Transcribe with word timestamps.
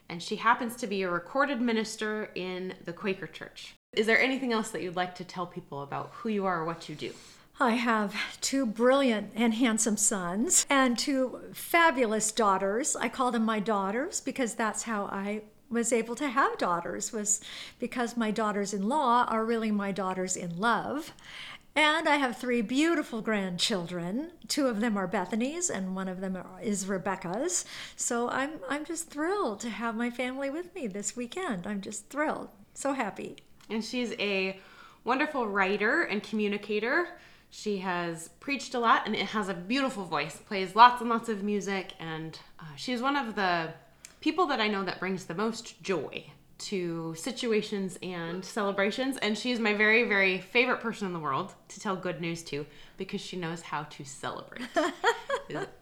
and 0.09 0.21
she 0.21 0.35
happens 0.35 0.75
to 0.75 0.87
be 0.87 1.03
a 1.03 1.09
recorded 1.09 1.61
minister 1.61 2.31
in 2.35 2.73
the 2.83 2.91
Quaker 2.91 3.27
Church. 3.27 3.75
Is 3.93 4.07
there 4.07 4.19
anything 4.19 4.51
else 4.51 4.71
that 4.71 4.81
you'd 4.81 4.97
like 4.97 5.15
to 5.15 5.23
tell 5.23 5.45
people 5.45 5.83
about 5.83 6.09
who 6.15 6.27
you 6.27 6.45
are 6.45 6.59
or 6.59 6.65
what 6.65 6.89
you 6.89 6.95
do? 6.95 7.13
I 7.59 7.71
have 7.71 8.15
two 8.41 8.65
brilliant 8.65 9.31
and 9.35 9.53
handsome 9.53 9.97
sons 9.97 10.65
and 10.69 10.97
two 10.97 11.39
fabulous 11.53 12.31
daughters. 12.31 12.95
I 12.95 13.09
call 13.09 13.31
them 13.31 13.45
my 13.45 13.59
daughters 13.59 14.19
because 14.19 14.55
that's 14.55 14.83
how 14.83 15.05
I 15.05 15.43
was 15.69 15.93
able 15.93 16.15
to 16.15 16.27
have 16.27 16.57
daughters 16.57 17.13
was 17.13 17.39
because 17.79 18.17
my 18.17 18.31
daughters-in-law 18.31 19.25
are 19.29 19.45
really 19.45 19.71
my 19.71 19.91
daughters 19.91 20.35
in 20.35 20.59
love. 20.59 21.13
And 21.73 22.09
I 22.09 22.17
have 22.17 22.37
three 22.37 22.61
beautiful 22.61 23.21
grandchildren. 23.21 24.31
Two 24.49 24.67
of 24.67 24.81
them 24.81 24.97
are 24.97 25.07
Bethany's, 25.07 25.69
and 25.69 25.95
one 25.95 26.09
of 26.09 26.19
them 26.19 26.37
is 26.61 26.85
Rebecca's. 26.85 27.63
So 27.95 28.29
I'm 28.29 28.59
I'm 28.69 28.83
just 28.83 29.09
thrilled 29.09 29.61
to 29.61 29.69
have 29.69 29.95
my 29.95 30.09
family 30.09 30.49
with 30.49 30.75
me 30.75 30.87
this 30.87 31.15
weekend. 31.15 31.65
I'm 31.65 31.79
just 31.79 32.09
thrilled, 32.09 32.49
so 32.73 32.91
happy. 32.91 33.37
And 33.69 33.85
she's 33.85 34.11
a 34.19 34.59
wonderful 35.05 35.47
writer 35.47 36.01
and 36.01 36.21
communicator. 36.21 37.07
She 37.53 37.79
has 37.79 38.29
preached 38.39 38.73
a 38.73 38.79
lot 38.79 39.05
and 39.05 39.13
it 39.13 39.27
has 39.27 39.49
a 39.49 39.53
beautiful 39.53 40.05
voice, 40.05 40.37
plays 40.37 40.73
lots 40.73 41.01
and 41.01 41.09
lots 41.09 41.27
of 41.27 41.43
music, 41.43 41.93
and 41.99 42.39
uh, 42.57 42.63
she's 42.77 43.01
one 43.01 43.17
of 43.17 43.35
the 43.35 43.73
people 44.21 44.45
that 44.47 44.61
I 44.61 44.69
know 44.69 44.85
that 44.85 45.01
brings 45.01 45.25
the 45.25 45.35
most 45.35 45.83
joy 45.83 46.25
to 46.59 47.13
situations 47.15 47.99
and 48.01 48.45
celebrations. 48.45 49.17
And 49.17 49.37
she's 49.37 49.59
my 49.59 49.73
very, 49.73 50.05
very 50.05 50.39
favorite 50.39 50.79
person 50.79 51.07
in 51.07 51.13
the 51.13 51.19
world 51.19 51.53
to 51.67 51.79
tell 51.79 51.95
good 51.97 52.21
news 52.21 52.41
to 52.43 52.65
because 52.95 53.19
she 53.19 53.35
knows 53.35 53.61
how 53.61 53.83
to 53.83 54.05
celebrate. 54.05 54.61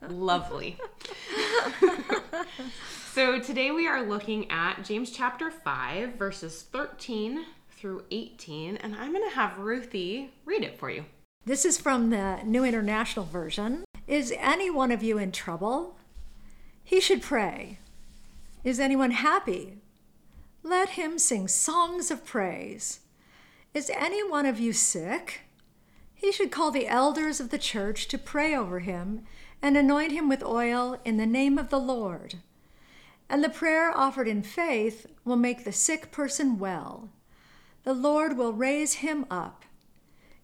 lovely. 0.10 0.76
so 3.14 3.40
today 3.40 3.70
we 3.70 3.88
are 3.88 4.02
looking 4.02 4.50
at 4.50 4.84
James 4.84 5.12
chapter 5.12 5.52
5, 5.52 6.16
verses 6.16 6.64
13 6.64 7.46
through 7.70 8.06
18, 8.10 8.78
and 8.78 8.96
I'm 8.96 9.14
going 9.14 9.30
to 9.30 9.36
have 9.36 9.60
Ruthie 9.60 10.32
read 10.46 10.64
it 10.64 10.80
for 10.80 10.90
you. 10.90 11.06
This 11.50 11.66
is 11.66 11.80
from 11.80 12.12
the 12.12 12.42
New 12.46 12.64
International 12.64 13.26
Version. 13.26 13.84
Is 14.06 14.32
any 14.38 14.70
one 14.70 14.92
of 14.92 15.02
you 15.02 15.18
in 15.18 15.32
trouble? 15.32 15.98
He 16.84 17.02
should 17.02 17.24
pray. 17.24 17.80
Is 18.64 18.80
anyone 18.80 19.10
happy? 19.10 19.82
Let 20.62 20.90
him 20.90 21.18
sing 21.18 21.48
songs 21.48 22.12
of 22.12 22.24
praise. 22.24 23.00
Is 23.74 23.90
any 23.96 24.24
one 24.24 24.46
of 24.46 24.60
you 24.60 24.74
sick? 24.74 25.42
He 26.14 26.32
should 26.32 26.52
call 26.52 26.70
the 26.70 26.88
elders 26.88 27.40
of 27.40 27.50
the 27.50 27.58
church 27.58 28.08
to 28.10 28.20
pray 28.20 28.56
over 28.56 28.81
him 28.81 29.24
and 29.60 29.76
anoint 29.76 30.12
him 30.12 30.30
with 30.30 30.44
oil 30.44 31.02
in 31.04 31.18
the 31.18 31.26
name 31.26 31.58
of 31.58 31.72
the 31.72 31.80
Lord. 31.80 32.36
And 33.28 33.44
the 33.44 33.50
prayer 33.50 33.92
offered 33.98 34.28
in 34.28 34.44
faith 34.44 35.08
will 35.26 35.36
make 35.36 35.64
the 35.64 35.72
sick 35.72 36.12
person 36.12 36.60
well. 36.60 37.10
The 37.86 37.96
Lord 37.96 38.38
will 38.38 38.54
raise 38.54 39.02
him 39.02 39.26
up. 39.31 39.66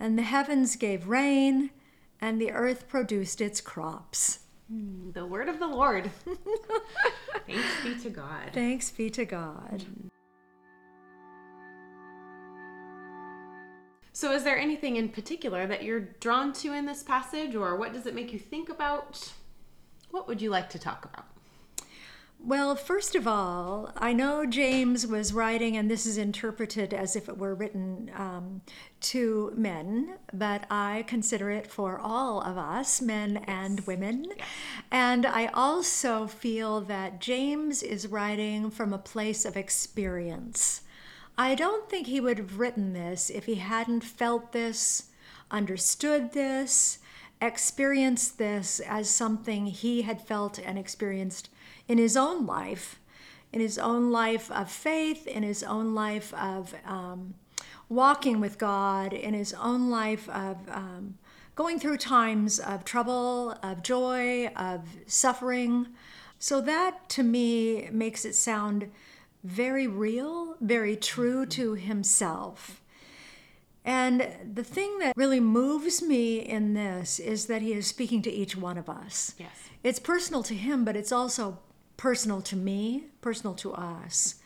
and 0.00 0.18
the 0.18 0.22
heavens 0.22 0.74
gave 0.76 1.06
rain, 1.06 1.70
and 2.20 2.40
the 2.40 2.50
earth 2.50 2.88
produced 2.88 3.40
its 3.40 3.60
crops. 3.60 4.40
Hmm, 4.68 5.10
the 5.12 5.26
word 5.26 5.48
of 5.48 5.58
the 5.58 5.66
Lord. 5.66 6.10
Thanks 7.46 7.84
be 7.84 7.94
to 8.02 8.10
God. 8.10 8.50
Thanks 8.52 8.90
be 8.90 9.10
to 9.10 9.24
God. 9.24 9.84
So, 14.12 14.32
is 14.32 14.44
there 14.44 14.58
anything 14.58 14.96
in 14.96 15.08
particular 15.08 15.66
that 15.66 15.82
you're 15.82 16.00
drawn 16.00 16.52
to 16.54 16.72
in 16.72 16.86
this 16.86 17.02
passage, 17.02 17.54
or 17.54 17.76
what 17.76 17.92
does 17.92 18.06
it 18.06 18.14
make 18.14 18.32
you 18.32 18.38
think 18.38 18.68
about? 18.68 19.32
What 20.10 20.26
would 20.26 20.42
you 20.42 20.50
like 20.50 20.68
to 20.70 20.78
talk 20.78 21.04
about? 21.04 21.29
Well, 22.42 22.74
first 22.74 23.14
of 23.14 23.28
all, 23.28 23.92
I 23.96 24.14
know 24.14 24.46
James 24.46 25.06
was 25.06 25.34
writing, 25.34 25.76
and 25.76 25.90
this 25.90 26.06
is 26.06 26.16
interpreted 26.16 26.94
as 26.94 27.14
if 27.14 27.28
it 27.28 27.36
were 27.36 27.54
written 27.54 28.10
um, 28.16 28.62
to 29.02 29.52
men, 29.54 30.16
but 30.32 30.64
I 30.70 31.04
consider 31.06 31.50
it 31.50 31.66
for 31.66 31.98
all 31.98 32.40
of 32.40 32.56
us, 32.56 33.02
men 33.02 33.36
and 33.46 33.80
women. 33.80 34.24
Yes. 34.36 34.46
And 34.90 35.26
I 35.26 35.46
also 35.48 36.26
feel 36.26 36.80
that 36.82 37.20
James 37.20 37.82
is 37.82 38.08
writing 38.08 38.70
from 38.70 38.94
a 38.94 38.98
place 38.98 39.44
of 39.44 39.56
experience. 39.56 40.80
I 41.36 41.54
don't 41.54 41.90
think 41.90 42.06
he 42.06 42.20
would 42.20 42.38
have 42.38 42.58
written 42.58 42.94
this 42.94 43.28
if 43.28 43.44
he 43.44 43.56
hadn't 43.56 44.02
felt 44.02 44.52
this, 44.52 45.10
understood 45.50 46.32
this, 46.32 46.98
experienced 47.42 48.38
this 48.38 48.80
as 48.80 49.10
something 49.10 49.66
he 49.66 50.02
had 50.02 50.20
felt 50.20 50.58
and 50.58 50.78
experienced 50.78 51.50
in 51.90 51.98
his 51.98 52.16
own 52.16 52.46
life, 52.46 53.00
in 53.52 53.60
his 53.60 53.76
own 53.76 54.12
life 54.12 54.48
of 54.52 54.70
faith, 54.70 55.26
in 55.26 55.42
his 55.42 55.64
own 55.64 55.92
life 55.92 56.32
of 56.34 56.72
um, 56.86 57.34
walking 57.88 58.38
with 58.38 58.58
God, 58.58 59.12
in 59.12 59.34
his 59.34 59.52
own 59.54 59.90
life 59.90 60.28
of 60.28 60.56
um, 60.68 61.18
going 61.56 61.80
through 61.80 61.96
times 61.96 62.60
of 62.60 62.84
trouble, 62.84 63.58
of 63.60 63.82
joy, 63.82 64.46
of 64.54 64.82
suffering. 65.06 65.88
So 66.38 66.60
that 66.60 67.08
to 67.08 67.24
me 67.24 67.88
makes 67.90 68.24
it 68.24 68.36
sound 68.36 68.92
very 69.42 69.88
real, 69.88 70.54
very 70.60 70.94
true 70.94 71.44
to 71.46 71.74
himself. 71.74 72.80
And 73.84 74.28
the 74.54 74.62
thing 74.62 75.00
that 75.00 75.16
really 75.16 75.40
moves 75.40 76.00
me 76.00 76.38
in 76.38 76.74
this 76.74 77.18
is 77.18 77.46
that 77.46 77.62
he 77.62 77.72
is 77.72 77.88
speaking 77.88 78.22
to 78.22 78.30
each 78.30 78.56
one 78.56 78.78
of 78.78 78.88
us. 78.88 79.34
Yes. 79.38 79.50
It's 79.82 79.98
personal 79.98 80.44
to 80.44 80.54
him, 80.54 80.84
but 80.84 80.94
it's 80.94 81.10
also 81.10 81.58
personal 82.00 82.40
to 82.40 82.56
me, 82.56 83.04
personal 83.20 83.54
to 83.54 83.74
us. 83.74 84.36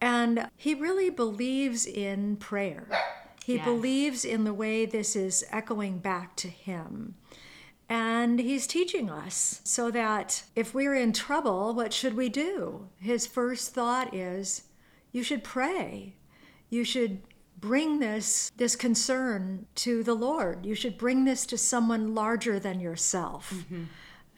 And 0.00 0.48
he 0.56 0.72
really 0.72 1.10
believes 1.10 1.84
in 1.84 2.36
prayer. 2.36 2.86
He 3.44 3.56
yes. 3.56 3.64
believes 3.64 4.24
in 4.24 4.44
the 4.44 4.54
way 4.54 4.86
this 4.86 5.16
is 5.16 5.44
echoing 5.50 5.98
back 5.98 6.36
to 6.36 6.48
him. 6.48 7.16
And 7.88 8.38
he's 8.38 8.68
teaching 8.68 9.10
us 9.10 9.60
so 9.64 9.90
that 9.90 10.44
if 10.54 10.72
we're 10.72 10.94
in 10.94 11.12
trouble, 11.12 11.74
what 11.74 11.92
should 11.92 12.14
we 12.14 12.28
do? 12.28 12.86
His 13.00 13.26
first 13.26 13.74
thought 13.74 14.14
is 14.14 14.62
you 15.10 15.24
should 15.24 15.42
pray. 15.42 16.14
You 16.68 16.84
should 16.84 17.22
bring 17.58 17.98
this 17.98 18.52
this 18.56 18.76
concern 18.76 19.66
to 19.74 20.04
the 20.04 20.14
Lord. 20.14 20.64
You 20.64 20.76
should 20.76 20.96
bring 20.96 21.24
this 21.24 21.46
to 21.46 21.58
someone 21.58 22.14
larger 22.14 22.60
than 22.60 22.78
yourself. 22.78 23.52
Mm-hmm. 23.52 23.84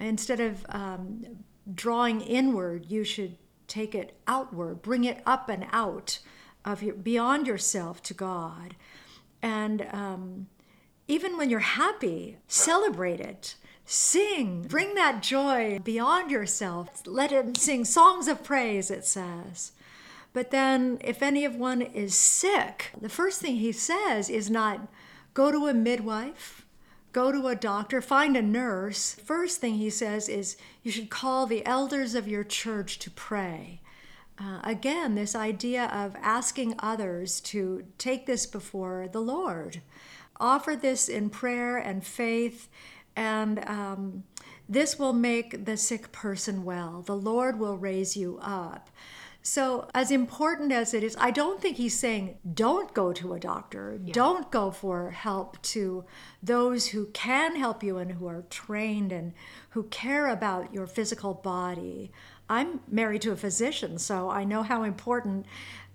Instead 0.01 0.41
of 0.41 0.65
um, 0.71 1.45
drawing 1.73 2.21
inward, 2.21 2.87
you 2.89 3.05
should 3.05 3.37
take 3.69 3.95
it 3.95 4.17
outward, 4.27 4.83
bring 4.83 5.05
it 5.05 5.23
up 5.27 5.49
and 5.49 5.67
out 5.73 6.19
of 6.65 6.83
your 6.83 6.95
beyond 6.95 7.47
yourself 7.47 8.03
to 8.03 8.15
God, 8.15 8.77
and 9.41 9.87
um, 9.93 10.47
even 11.09 11.37
when 11.37 11.51
you're 11.51 11.61
happy, 11.61 12.39
celebrate 12.47 13.21
it. 13.21 13.57
Sing, 13.85 14.63
bring 14.63 14.95
that 14.95 15.23
joy 15.23 15.81
beyond 15.83 16.31
yourself. 16.31 17.03
Let 17.05 17.33
him 17.33 17.55
sing 17.57 17.85
songs 17.85 18.29
of 18.29 18.45
praise, 18.45 18.91
it 18.91 19.05
says. 19.05 19.73
But 20.33 20.51
then, 20.51 20.99
if 21.03 21.23
any 21.23 21.45
of 21.45 21.57
one 21.57 21.83
is 21.83 22.15
sick, 22.15 22.91
the 22.99 23.09
first 23.09 23.41
thing 23.41 23.57
he 23.57 23.73
says 23.73 24.31
is 24.31 24.51
not 24.51 24.89
go 25.35 25.51
to 25.51 25.67
a 25.67 25.75
midwife, 25.75 26.62
go 27.13 27.31
to 27.31 27.47
a 27.49 27.57
doctor, 27.57 28.01
find 28.01 28.37
a 28.37 28.43
nurse. 28.43 29.15
First 29.15 29.61
thing 29.61 29.75
he 29.75 29.91
says 29.91 30.29
is 30.29 30.57
you 30.83 30.91
should 30.91 31.11
call 31.11 31.47
the 31.47 31.65
elders 31.67 32.15
of 32.15 32.29
your 32.29 32.45
church 32.45 32.99
to 33.01 33.11
pray. 33.11 33.81
Uh, 34.39 34.61
again, 34.65 35.15
this 35.15 35.35
idea 35.35 35.85
of 35.87 36.17
asking 36.21 36.75
others 36.79 37.41
to 37.41 37.85
take 37.99 38.27
this 38.27 38.47
before 38.47 39.09
the 39.13 39.21
Lord, 39.21 39.83
offer 40.41 40.75
this 40.75 41.09
in 41.09 41.31
prayer 41.31 41.77
and 41.77 42.05
faith, 42.05 42.69
and 43.15 43.63
um, 43.69 44.25
this 44.69 44.99
will 44.99 45.13
make 45.13 45.67
the 45.67 45.77
sick 45.77 46.13
person 46.13 46.65
well. 46.65 47.03
The 47.03 47.17
Lord 47.17 47.59
will 47.59 47.77
raise 47.77 48.17
you 48.17 48.39
up. 48.41 48.89
So, 49.45 49.89
as 49.93 50.13
important 50.13 50.71
as 50.71 50.95
it 50.95 51.03
is, 51.03 51.17
I 51.19 51.33
don't 51.33 51.61
think 51.61 51.77
he's 51.77 51.99
saying 51.99 52.39
don't 52.55 52.95
go 52.95 53.13
to 53.13 53.35
a 53.35 53.41
doctor, 53.41 53.99
yeah. 54.05 54.13
don't 54.13 54.51
go 54.53 54.71
for 54.71 55.11
help 55.11 55.61
to 55.63 56.05
those 56.41 56.87
who 56.89 57.07
can 57.07 57.57
help 57.57 57.83
you 57.83 57.99
and 57.99 58.13
who 58.13 58.29
are 58.29 58.43
trained 58.51 59.11
and 59.11 59.33
who 59.71 59.83
care 59.85 60.29
about 60.29 60.73
your 60.73 60.87
physical 60.87 61.35
body. 61.35 62.13
I'm 62.49 62.81
married 62.87 63.23
to 63.23 63.33
a 63.33 63.37
physician, 63.37 63.99
so 63.99 64.31
I 64.31 64.45
know 64.45 64.63
how 64.63 64.85
important 64.85 65.47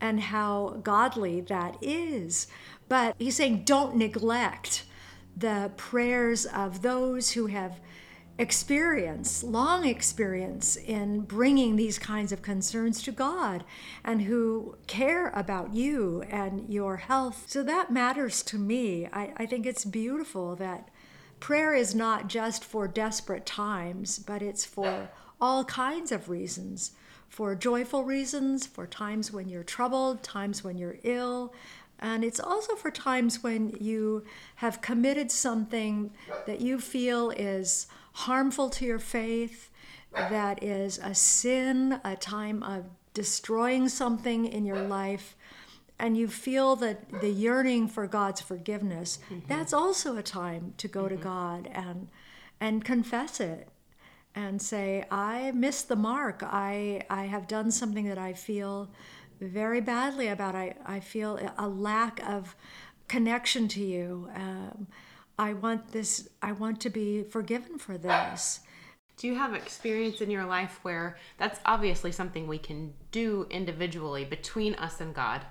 and 0.02 0.20
how 0.20 0.82
godly 0.84 1.40
that 1.42 1.78
is. 1.82 2.48
But 2.90 3.16
he's 3.18 3.38
saying 3.38 3.64
don't 3.64 3.96
neglect 3.96 4.84
the 5.38 5.72
prayers 5.78 6.46
of 6.46 6.82
those 6.82 7.32
who 7.32 7.46
have 7.46 7.80
experience, 8.38 9.44
long 9.44 9.86
experience 9.86 10.76
in 10.76 11.22
bringing 11.22 11.76
these 11.76 11.98
kinds 11.98 12.32
of 12.32 12.42
concerns 12.42 13.02
to 13.04 13.12
God 13.12 13.64
and 14.04 14.22
who 14.24 14.76
care 14.86 15.30
about 15.30 15.74
you 15.74 16.24
and 16.30 16.72
your 16.72 16.98
health. 16.98 17.46
So 17.48 17.64
that 17.64 17.92
matters 17.92 18.44
to 18.44 18.58
me. 18.58 19.08
I, 19.08 19.34
I 19.38 19.46
think 19.46 19.66
it's 19.66 19.86
beautiful 19.86 20.56
that 20.58 20.90
prayer 21.40 21.74
is 21.74 21.96
not 21.96 22.28
just 22.28 22.64
for 22.64 22.88
desperate 22.88 23.46
times, 23.46 24.20
but 24.20 24.42
it's 24.42 24.66
for 24.66 25.10
all 25.42 25.64
kinds 25.66 26.12
of 26.12 26.30
reasons 26.30 26.92
for 27.30 27.56
joyful 27.56 28.04
reasons, 28.04 28.66
for 28.66 28.88
times 28.88 29.32
when 29.32 29.50
you're 29.50 29.64
troubled, 29.64 30.24
times 30.24 30.64
when 30.64 30.78
you're 30.78 30.98
ill, 31.04 31.54
and 32.00 32.24
it's 32.24 32.40
also 32.40 32.76
for 32.76 32.92
times 32.92 33.42
when 33.42 33.76
you 33.80 34.24
have 34.56 34.82
committed 34.82 35.32
something 35.32 36.12
that 36.46 36.62
you 36.62 36.80
feel 36.80 37.32
is 37.32 37.88
harmful 38.18 38.68
to 38.68 38.84
your 38.84 39.00
faith, 39.00 39.70
that 40.12 40.64
is 40.64 40.98
a 40.98 41.14
sin, 41.14 42.00
a 42.04 42.16
time 42.16 42.64
of 42.64 42.86
destroying 43.14 43.88
something 43.88 44.46
in 44.46 44.66
your 44.66 44.82
life, 44.82 45.36
and 46.00 46.18
you 46.18 46.28
feel 46.28 46.76
that 46.76 47.22
the 47.22 47.30
yearning 47.30 47.88
for 47.88 48.08
God's 48.08 48.42
forgiveness, 48.42 49.20
mm-hmm. 49.30 49.48
that's 49.48 49.72
also 49.74 50.18
a 50.18 50.24
time 50.24 50.74
to 50.78 50.88
go 50.88 51.04
mm-hmm. 51.04 51.18
to 51.18 51.24
God 51.24 51.70
and 51.72 52.08
and 52.60 52.84
confess 52.84 53.40
it 53.40 53.70
and 54.34 54.60
say, 54.60 55.06
I 55.12 55.52
missed 55.52 55.88
the 55.88 55.96
mark. 55.96 56.42
I 56.44 57.04
I 57.10 57.26
have 57.26 57.48
done 57.48 57.70
something 57.72 58.08
that 58.08 58.18
I 58.18 58.34
feel 58.34 58.90
very 59.40 59.82
badly 59.82 60.28
about. 60.28 60.56
I, 60.56 60.76
I 60.86 61.00
feel 61.00 61.40
a 61.58 61.68
lack 61.68 62.20
of 62.28 62.56
connection 63.08 63.68
to 63.68 63.84
you. 63.84 64.30
Um, 64.36 64.88
I 65.40 65.54
want 65.54 65.92
this, 65.92 66.30
I 66.42 66.52
want 66.54 66.82
to 66.82 66.90
be 66.90 67.24
forgiven 67.24 67.78
for 67.78 67.98
this. 67.98 68.62
Do 69.18 69.28
you 69.28 69.36
have 69.36 69.54
experience 69.54 70.22
in 70.22 70.30
your 70.30 70.46
life 70.46 70.80
where 70.84 71.18
that's 71.38 71.60
obviously 71.66 72.12
something 72.12 72.48
we 72.48 72.58
can 72.58 72.94
do 73.12 73.48
individually 73.50 74.26
between 74.26 74.76
us 74.76 75.02
and 75.02 75.14
God? 75.14 75.42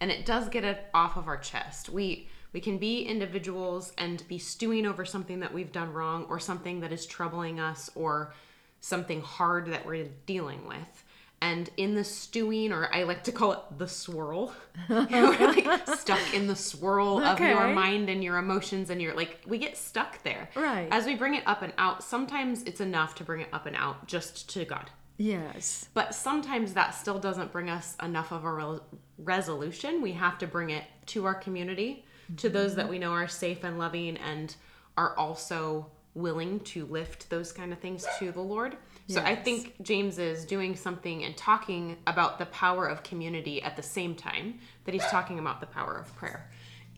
And 0.00 0.10
it 0.10 0.24
does 0.24 0.48
get 0.48 0.64
it 0.64 0.86
off 0.94 1.16
of 1.16 1.28
our 1.28 1.36
chest. 1.36 1.88
We 1.88 2.28
we 2.52 2.60
can 2.60 2.78
be 2.78 3.02
individuals 3.02 3.92
and 3.96 4.26
be 4.26 4.38
stewing 4.38 4.84
over 4.84 5.04
something 5.04 5.38
that 5.40 5.54
we've 5.54 5.70
done 5.70 5.92
wrong 5.92 6.26
or 6.28 6.40
something 6.40 6.80
that 6.80 6.92
is 6.92 7.06
troubling 7.06 7.60
us 7.60 7.90
or 7.94 8.34
something 8.80 9.20
hard 9.20 9.66
that 9.66 9.86
we're 9.86 10.08
dealing 10.26 10.66
with 10.66 11.04
and 11.42 11.70
in 11.76 11.94
the 11.94 12.04
stewing 12.04 12.72
or 12.72 12.94
i 12.94 13.02
like 13.02 13.24
to 13.24 13.32
call 13.32 13.52
it 13.52 13.60
the 13.78 13.88
swirl. 13.88 14.54
We're 14.88 15.32
like 15.32 15.88
stuck 15.88 16.34
in 16.34 16.46
the 16.46 16.56
swirl 16.56 17.18
okay. 17.18 17.52
of 17.52 17.58
your 17.58 17.68
mind 17.68 18.08
and 18.08 18.22
your 18.22 18.38
emotions 18.38 18.90
and 18.90 19.00
you're 19.00 19.14
like 19.14 19.40
we 19.46 19.58
get 19.58 19.76
stuck 19.76 20.22
there. 20.22 20.48
Right. 20.54 20.88
As 20.90 21.06
we 21.06 21.14
bring 21.14 21.34
it 21.34 21.42
up 21.46 21.62
and 21.62 21.72
out 21.78 22.02
sometimes 22.02 22.62
it's 22.64 22.80
enough 22.80 23.14
to 23.16 23.24
bring 23.24 23.40
it 23.40 23.48
up 23.52 23.66
and 23.66 23.76
out 23.76 24.06
just 24.06 24.50
to 24.50 24.64
god. 24.64 24.90
Yes. 25.16 25.88
But 25.92 26.14
sometimes 26.14 26.74
that 26.74 26.94
still 26.94 27.18
doesn't 27.18 27.52
bring 27.52 27.68
us 27.68 27.96
enough 28.02 28.32
of 28.32 28.44
a 28.44 28.52
re- 28.52 28.78
resolution. 29.18 30.00
We 30.00 30.12
have 30.12 30.38
to 30.38 30.46
bring 30.46 30.70
it 30.70 30.84
to 31.06 31.26
our 31.26 31.34
community 31.34 32.06
mm-hmm. 32.24 32.36
to 32.36 32.48
those 32.48 32.74
that 32.76 32.88
we 32.88 32.98
know 32.98 33.12
are 33.12 33.28
safe 33.28 33.64
and 33.64 33.78
loving 33.78 34.16
and 34.16 34.54
are 34.96 35.16
also 35.16 35.90
willing 36.14 36.60
to 36.60 36.86
lift 36.86 37.30
those 37.30 37.52
kind 37.52 37.72
of 37.72 37.78
things 37.78 38.04
to 38.18 38.32
the 38.32 38.40
lord 38.40 38.76
so 39.08 39.20
yes. 39.20 39.24
I 39.26 39.34
think 39.34 39.74
James 39.82 40.18
is 40.18 40.44
doing 40.44 40.76
something 40.76 41.24
and 41.24 41.36
talking 41.36 41.96
about 42.06 42.38
the 42.38 42.46
power 42.46 42.86
of 42.86 43.02
community 43.02 43.62
at 43.62 43.76
the 43.76 43.82
same 43.82 44.14
time 44.14 44.60
that 44.84 44.94
he's 44.94 45.06
talking 45.06 45.38
about 45.38 45.60
the 45.60 45.66
power 45.66 45.96
of 45.96 46.14
prayer. 46.16 46.50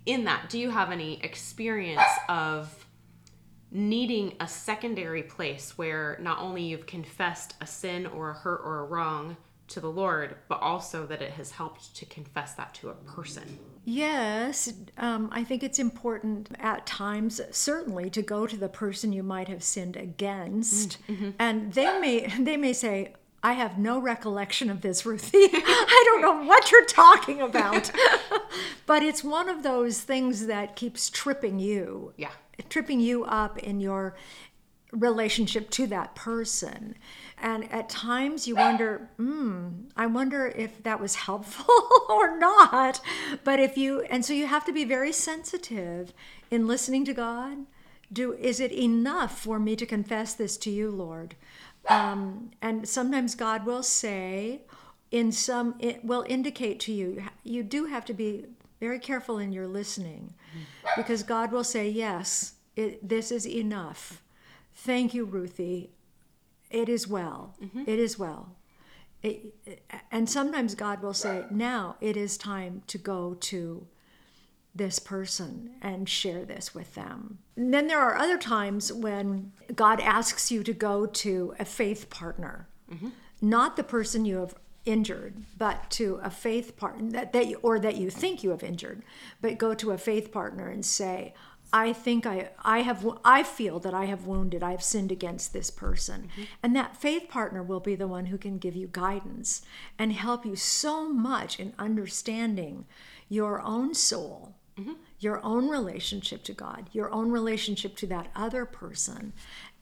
In 0.04 0.25
that, 0.25 0.50
do 0.50 0.58
you 0.58 0.70
have 0.70 0.90
any 0.90 1.22
experience 1.22 2.02
of 2.28 2.87
needing 3.70 4.34
a 4.40 4.46
secondary 4.46 5.22
place 5.22 5.78
where 5.78 6.19
not 6.20 6.38
only 6.38 6.62
you've 6.62 6.87
confessed 6.87 7.54
a 7.60 7.66
sin 7.66 8.06
or 8.06 8.31
a 8.31 8.34
hurt 8.34 8.60
or 8.62 8.81
a 8.81 8.84
wrong 8.84 9.37
to 9.73 9.81
the 9.81 9.91
Lord, 9.91 10.37
but 10.49 10.61
also 10.61 11.07
that 11.07 11.23
it 11.23 11.33
has 11.33 11.51
helped 11.51 11.95
to 11.97 12.07
confess 12.07 12.55
that 12.55 12.75
to 12.75 12.91
a 12.91 12.95
person? 12.95 13.59
Yes, 13.85 14.73
um, 14.97 15.29
I 15.33 15.43
think 15.43 15.62
it's 15.62 15.79
important 15.79 16.50
at 16.61 16.87
times, 16.87 17.41
certainly, 17.50 18.11
to 18.11 18.23
go 18.23 18.47
to 18.47 18.57
the 18.57 18.69
person 18.69 19.12
you 19.12 19.23
might 19.23 19.49
have 19.49 19.62
sinned 19.62 19.97
against, 19.97 21.02
mm, 21.07 21.14
mm-hmm. 21.14 21.31
and 21.38 21.73
they 21.73 21.99
may 21.99 22.26
they 22.38 22.57
may 22.57 22.73
say, 22.73 23.14
"I 23.43 23.55
have 23.55 23.79
no 23.79 23.99
recollection 23.99 24.71
of 24.71 24.83
this, 24.83 25.05
Ruthie. 25.05 25.38
I 25.52 26.02
don't 26.07 26.23
know 26.23 26.45
what 26.45 26.71
you're 26.71 26.85
talking 26.85 27.41
about." 27.41 27.91
but 28.87 29.02
it's 29.02 29.25
one 29.25 29.49
of 29.49 29.64
those 29.64 30.00
things 30.00 30.47
that 30.47 30.76
keeps 30.76 31.11
tripping 31.11 31.59
you, 31.59 32.12
yeah, 32.17 32.31
tripping 32.69 33.00
you 33.00 33.25
up 33.25 33.59
in 33.59 33.81
your 33.81 34.14
relationship 34.92 35.70
to 35.70 35.87
that 35.88 36.14
person. 36.14 36.94
And 37.38 37.70
at 37.72 37.88
times 37.88 38.46
you 38.46 38.54
wonder, 38.54 39.11
hmm, 39.16 39.68
I 39.96 40.06
wonder 40.06 40.46
if 40.46 40.82
that 40.84 41.00
was 41.00 41.14
helpful 41.16 41.75
or 42.08 42.38
not. 42.38 43.00
But 43.42 43.58
if 43.58 43.76
you, 43.76 44.02
and 44.02 44.25
so 44.25 44.32
you 44.32 44.46
have 44.46 44.64
to 44.66 44.72
be 44.72 44.84
very 44.84 45.12
sensitive 45.12 46.12
in 46.50 46.66
listening 46.66 47.04
to 47.06 47.14
God. 47.14 47.58
Do 48.12 48.34
is 48.34 48.61
it 48.61 48.72
enough 48.72 49.40
for 49.40 49.58
me 49.58 49.75
to 49.75 49.87
confess 49.87 50.34
this 50.34 50.58
to 50.58 50.70
you, 50.70 50.90
Lord? 50.90 51.34
Um, 51.88 52.50
and 52.61 52.87
sometimes 52.87 53.34
God 53.34 53.64
will 53.64 53.82
say, 53.82 54.61
in 55.11 55.32
some, 55.32 55.75
it 55.78 56.04
will 56.04 56.25
indicate 56.28 56.78
to 56.80 56.92
you. 56.92 57.25
You 57.42 57.62
do 57.62 57.87
have 57.87 58.04
to 58.06 58.14
be 58.14 58.46
very 58.80 58.99
careful 58.99 59.38
in 59.38 59.52
your 59.52 59.66
listening, 59.66 60.34
because 60.96 61.22
God 61.22 61.52
will 61.52 61.64
say, 61.64 61.88
yes, 61.88 62.54
it, 62.76 63.06
this 63.06 63.30
is 63.30 63.46
enough. 63.46 64.22
Thank 64.75 65.14
you, 65.14 65.25
Ruthie. 65.25 65.91
It 66.71 66.88
is 66.88 67.07
well. 67.07 67.55
Mm-hmm. 67.62 67.85
It 67.87 67.99
is 67.99 68.19
well. 68.19 68.57
It, 69.23 69.55
and 70.11 70.29
sometimes 70.29 70.75
God 70.75 71.02
will 71.02 71.14
say, 71.14 71.45
now 71.50 71.97
it 72.00 72.17
is 72.17 72.37
time 72.37 72.83
to 72.88 72.99
go 72.99 73.35
to 73.35 73.87
this 74.75 74.99
person 74.99 75.73
and 75.83 76.09
share 76.09 76.45
this 76.45 76.75
with 76.75 76.95
them. 76.95 77.38
And 77.57 77.73
then 77.73 77.87
there 77.87 78.00
are 78.00 78.17
other 78.17 78.38
times 78.38 78.93
when 78.93 79.52
God 79.75 80.00
asks 80.00 80.50
you 80.50 80.62
to 80.64 80.73
go 80.73 81.07
to 81.07 81.55
a 81.59 81.64
faith 81.64 82.11
partner, 82.11 82.69
mm-hmm. 82.91 83.11
not 83.41 83.76
the 83.76 83.85
person 83.85 84.25
you 84.25 84.38
have 84.38 84.55
injured, 84.85 85.45
but 85.59 85.91
to 85.91 86.19
a 86.25 86.31
faith 86.31 86.76
partner 86.76 87.11
that, 87.12 87.33
that 87.33 87.47
you, 87.47 87.59
or 87.62 87.79
that 87.79 87.97
you 87.97 88.11
think 88.11 88.43
you 88.43 88.50
have 88.50 88.64
injured, 88.64 89.02
but 89.41 89.59
go 89.59 89.75
to 89.75 89.93
a 89.93 89.99
faith 89.99 90.33
partner 90.33 90.69
and 90.69 90.85
say, 90.85 91.35
I 91.73 91.93
think 91.93 92.26
I 92.26 92.50
I 92.62 92.81
have 92.81 93.07
I 93.25 93.43
feel 93.43 93.79
that 93.81 93.95
I 93.95 94.05
have 94.05 94.26
wounded, 94.26 94.62
I 94.62 94.73
have 94.73 94.83
sinned 94.83 95.11
against 95.11 95.52
this 95.52 95.71
person. 95.71 96.29
Mm-hmm. 96.33 96.43
And 96.62 96.76
that 96.76 96.97
faith 96.97 97.29
partner 97.29 97.62
will 97.62 97.81
be 97.81 97.95
the 97.95 98.09
one 98.09 98.26
who 98.26 98.38
can 98.38 98.59
give 98.59 98.76
you 98.76 98.88
guidance 98.91 99.62
and 99.99 100.12
help 100.12 100.45
you 100.45 100.57
so 100.57 101.09
much 101.09 101.59
in 101.59 101.73
understanding 101.79 102.85
your 103.29 103.62
own 103.62 103.95
soul, 103.95 104.55
mm-hmm. 104.79 104.93
your 105.19 105.43
own 105.43 105.69
relationship 105.69 106.43
to 106.45 106.52
God, 106.52 106.91
your 106.93 107.11
own 107.11 107.31
relationship 107.31 107.97
to 107.97 108.07
that 108.09 108.29
other 108.37 108.67
person. 108.67 109.33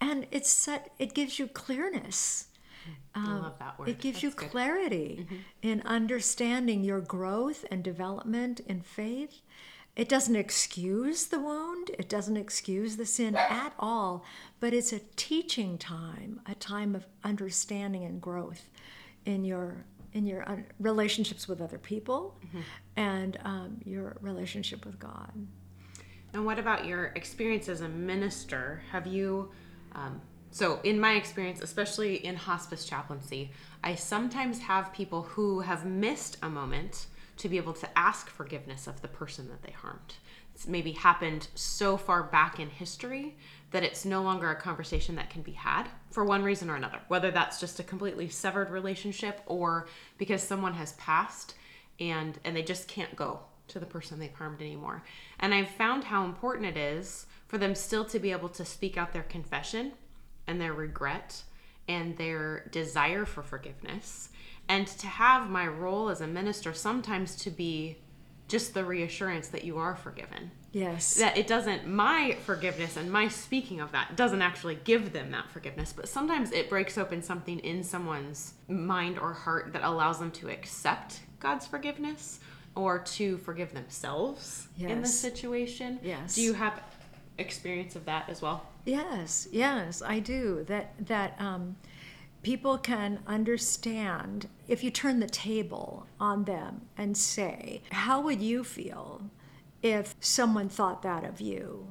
And 0.01 0.27
it's 0.31 0.51
set 0.51 0.93
it 0.99 1.15
gives 1.15 1.39
you 1.39 1.49
clearness. 1.49 2.47
I 3.15 3.35
love 3.35 3.59
that 3.59 3.79
word. 3.79 3.89
It 3.89 3.99
gives 3.99 4.23
you 4.23 4.31
That's 4.31 4.43
good. 4.43 4.51
clarity 4.51 5.27
in 5.63 5.83
understanding 5.83 6.85
your 6.85 7.01
growth 7.01 7.65
and 7.71 7.83
development 7.83 8.61
in 8.61 8.83
faith. 8.83 9.43
It 10.01 10.09
doesn't 10.09 10.35
excuse 10.35 11.27
the 11.27 11.39
wound, 11.39 11.91
it 11.99 12.09
doesn't 12.09 12.39
excuse 12.39 12.97
the 12.97 13.05
sin 13.05 13.37
at 13.37 13.75
all, 13.79 14.25
but 14.59 14.73
it's 14.73 14.95
a 14.95 15.01
teaching 15.15 15.77
time, 15.77 16.41
a 16.47 16.55
time 16.55 16.95
of 16.95 17.05
understanding 17.23 18.05
and 18.05 18.19
growth 18.19 18.71
in 19.27 19.45
your 19.45 19.85
in 20.15 20.25
your 20.27 20.49
uh, 20.49 20.57
relationships 20.79 21.47
with 21.47 21.61
other 21.61 21.77
people 21.77 22.35
and 22.97 23.39
um, 23.45 23.77
your 23.85 24.17
relationship 24.23 24.87
with 24.87 24.99
God. 24.99 25.33
And 26.33 26.47
what 26.47 26.59
about 26.59 26.87
your 26.87 27.13
experience 27.15 27.69
as 27.69 27.83
a 27.83 27.89
minister? 27.89 28.83
Have 28.93 29.07
you, 29.07 29.51
um, 29.93 30.23
so 30.51 30.81
in 30.83 30.99
my 30.99 31.13
experience, 31.13 31.61
especially 31.61 32.25
in 32.25 32.37
hospice 32.37 32.87
chaplaincy, 32.87 33.51
I 33.85 33.97
sometimes 33.97 34.61
have 34.61 34.95
people 34.95 35.25
who 35.25 35.61
have 35.61 35.85
missed 35.85 36.39
a 36.43 36.49
moment 36.49 37.07
to 37.41 37.49
be 37.49 37.57
able 37.57 37.73
to 37.73 37.99
ask 37.99 38.29
forgiveness 38.29 38.87
of 38.87 39.01
the 39.01 39.09
person 39.09 39.49
that 39.49 39.63
they 39.63 39.73
harmed. 39.73 40.15
It's 40.55 40.69
maybe 40.69 40.93
happened 40.93 41.49
so 41.55 41.97
far 41.97 42.23
back 42.23 42.61
in 42.61 42.69
history 42.69 43.35
that 43.71 43.83
it's 43.83 44.05
no 44.05 44.23
longer 44.23 44.51
a 44.51 44.57
conversation 44.57 45.17
that 45.17 45.31
can 45.31 45.41
be 45.41 45.53
had 45.53 45.85
for 46.11 46.23
one 46.23 46.43
reason 46.43 46.69
or 46.69 46.77
another, 46.77 47.01
whether 47.09 47.31
that's 47.31 47.59
just 47.59 47.81
a 47.81 47.85
completely 47.85 48.29
severed 48.29 48.69
relationship 48.69 49.41
or 49.47 49.89
because 50.19 50.43
someone 50.43 50.75
has 50.75 50.93
passed 50.95 51.55
and 51.99 52.39
and 52.45 52.55
they 52.55 52.63
just 52.63 52.89
can't 52.89 53.17
go 53.17 53.41
to 53.69 53.79
the 53.79 53.87
person 53.87 54.19
they've 54.19 54.35
harmed 54.35 54.61
anymore. 54.61 55.03
And 55.39 55.55
I've 55.55 55.71
found 55.71 56.05
how 56.05 56.25
important 56.27 56.67
it 56.67 56.77
is 56.77 57.27
for 57.47 57.57
them 57.57 57.75
still 57.75 58.05
to 58.07 58.19
be 58.19 58.33
able 58.33 58.51
to 58.51 58.65
speak 58.65 58.99
out 58.99 59.13
their 59.13 59.23
confession 59.23 59.93
and 60.47 60.61
their 60.61 60.75
regret 60.75 61.43
and 61.89 62.19
their 62.19 62.69
desire 62.71 63.25
for 63.25 63.43
forgiveness 63.43 64.29
and 64.71 64.87
to 64.87 65.07
have 65.07 65.51
my 65.51 65.67
role 65.67 66.09
as 66.09 66.21
a 66.21 66.27
minister 66.27 66.73
sometimes 66.73 67.35
to 67.37 67.51
be 67.51 67.99
just 68.49 68.73
the 68.75 68.85
reassurance 68.85 69.49
that 69.49 69.65
you 69.65 69.77
are 69.77 69.95
forgiven 69.97 70.51
Yes. 70.73 71.15
that 71.15 71.37
it 71.37 71.47
doesn't 71.49 71.87
my 71.89 72.37
forgiveness 72.47 72.97
and 72.97 73.11
my 73.13 73.27
speaking 73.29 73.81
of 73.81 73.91
that 73.93 74.17
doesn't 74.17 74.41
actually 74.43 74.79
give 74.85 75.13
them 75.13 75.31
that 75.33 75.51
forgiveness 75.51 75.93
but 75.93 76.09
sometimes 76.09 76.53
it 76.53 76.71
breaks 76.71 76.97
open 76.97 77.23
something 77.23 77.59
in 77.61 77.83
someone's 77.83 78.55
mind 78.69 79.19
or 79.19 79.33
heart 79.33 79.73
that 79.73 79.83
allows 79.83 80.19
them 80.21 80.31
to 80.31 80.49
accept 80.49 81.21
god's 81.41 81.67
forgiveness 81.67 82.39
or 82.77 83.01
to 83.01 83.37
forgive 83.39 83.73
themselves 83.75 84.69
in 84.79 85.01
the 85.03 85.09
situation 85.09 85.99
Yes. 86.03 86.37
do 86.37 86.43
you 86.43 86.55
have 86.55 86.81
experience 87.39 87.97
of 87.97 88.05
that 88.05 88.29
as 88.29 88.41
well 88.41 88.67
Yes, 88.87 89.47
yes, 89.53 90.01
I 90.01 90.21
do. 90.21 90.65
That 90.67 90.95
that 91.07 91.37
um, 91.39 91.77
people 92.43 92.79
can 92.79 93.21
understand 93.27 94.49
if 94.67 94.83
you 94.83 94.91
turn 94.91 95.21
the 95.21 95.29
table 95.29 96.07
on 96.19 96.45
them 96.45 96.83
and 96.97 97.17
say, 97.17 97.83
"How 97.91 98.21
would 98.21 98.41
you 98.41 98.65
feel 98.65 99.31
if 99.83 100.15
someone 100.21 100.69
thought 100.69 101.03
that 101.03 101.25
of 101.25 101.41
you?" 101.41 101.89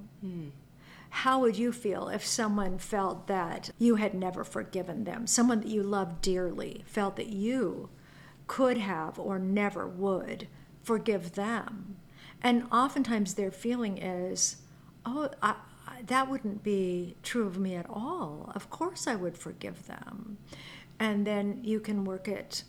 How 1.12 1.40
would 1.40 1.58
you 1.58 1.72
feel 1.72 2.08
if 2.10 2.26
someone 2.26 2.78
felt 2.78 3.28
that 3.28 3.72
you 3.80 3.96
had 3.96 4.14
never 4.14 4.44
forgiven 4.44 5.06
them? 5.06 5.26
Someone 5.26 5.62
that 5.62 5.68
you 5.68 5.82
loved 5.82 6.22
dearly 6.22 6.84
felt 6.86 7.16
that 7.16 7.30
you 7.30 7.90
could 8.48 8.78
have 8.78 9.18
or 9.20 9.40
never 9.40 9.88
would 9.88 10.48
forgive 10.84 11.34
them. 11.34 11.98
And 12.42 12.68
oftentimes 12.72 13.34
their 13.34 13.52
feeling 13.52 13.98
is, 13.98 14.58
oh, 15.06 15.30
I, 15.42 15.56
that 16.08 16.30
wouldn't 16.30 16.64
be 16.64 17.16
true 17.24 17.46
of 17.48 17.58
me 17.58 17.76
at 17.76 17.90
all. 17.90 18.52
Of 18.56 18.70
course 18.70 19.08
I 19.08 19.16
would 19.16 19.38
forgive 19.38 19.88
them. 19.88 20.38
And 21.00 21.26
then 21.26 21.60
you 21.64 21.80
can 21.80 22.04
work 22.04 22.28
it 22.28 22.64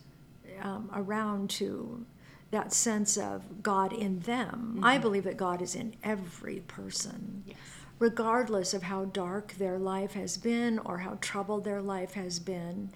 um, 0.63 0.91
around 0.95 1.51
to 1.51 2.05
that 2.51 2.73
sense 2.73 3.17
of 3.17 3.63
God 3.63 3.93
in 3.93 4.21
them. 4.21 4.81
I 4.83 4.99
believe 4.99 5.25
that 5.25 5.37
God 5.37 5.63
is 5.63 5.75
in 5.75 5.95
every 6.03 6.61
person 6.61 7.45
yes 7.47 7.57
regardless 8.01 8.73
of 8.75 8.83
how 8.83 9.05
dark 9.05 9.53
their 9.53 9.79
life 9.79 10.15
has 10.15 10.37
been 10.37 10.81
or 10.81 10.99
how 10.99 11.17
troubled 11.21 11.63
their 11.65 11.83
life 11.83 12.15
has 12.15 12.41
been. 12.41 12.91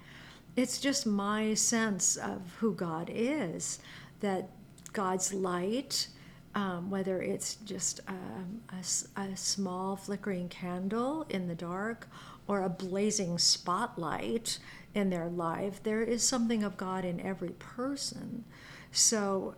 It's 0.57 0.79
just 0.79 1.05
my 1.05 1.53
sense 1.53 2.17
of 2.17 2.41
who 2.59 2.73
God 2.73 3.09
is, 3.13 3.79
that 4.19 4.49
God's 4.91 5.33
light, 5.33 6.07
um, 6.55 6.89
whether 6.89 7.21
it's 7.21 7.55
just 7.55 7.99
um, 8.07 8.61
a, 8.71 9.21
a 9.21 9.35
small 9.35 9.95
flickering 9.97 10.47
candle 10.47 11.25
in 11.29 11.47
the 11.47 11.55
dark 11.55 12.07
or 12.47 12.61
a 12.63 12.69
blazing 12.69 13.37
spotlight 13.37 14.57
in 14.93 15.09
their 15.09 15.27
life, 15.27 15.83
there 15.83 16.01
is 16.01 16.23
something 16.23 16.63
of 16.63 16.77
God 16.77 17.03
in 17.03 17.19
every 17.19 17.49
person. 17.49 18.45
So 18.91 19.55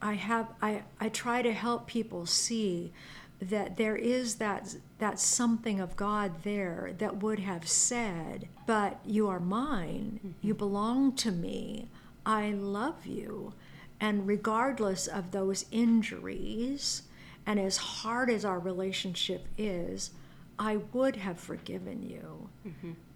I 0.00 0.14
have 0.14 0.48
I, 0.62 0.82
I 0.98 1.10
try 1.10 1.42
to 1.42 1.52
help 1.52 1.86
people 1.86 2.24
see 2.24 2.92
that 3.40 3.76
there 3.76 3.96
is 3.96 4.36
that 4.36 4.76
that 4.98 5.20
something 5.20 5.78
of 5.78 5.96
God 5.96 6.42
there 6.42 6.94
that 6.98 7.22
would 7.22 7.40
have 7.40 7.68
said, 7.68 8.48
but 8.66 8.98
you 9.04 9.28
are 9.28 9.40
mine, 9.40 10.34
you 10.40 10.54
belong 10.54 11.12
to 11.16 11.30
me, 11.30 11.88
I 12.24 12.52
love 12.52 13.06
you. 13.06 13.52
And 14.00 14.26
regardless 14.26 15.06
of 15.06 15.32
those 15.32 15.64
injuries, 15.72 17.02
and 17.46 17.58
as 17.58 17.76
hard 17.76 18.30
as 18.30 18.44
our 18.44 18.58
relationship 18.58 19.46
is, 19.56 20.10
I 20.58 20.76
would 20.92 21.16
have 21.16 21.38
forgiven 21.38 22.02
you. 22.02 22.48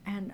And 0.07 0.33